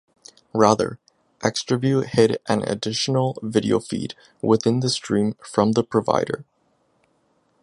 [0.55, 0.97] Rather,
[1.41, 6.43] Xtraview hid an additional video feed within the stream from the provider.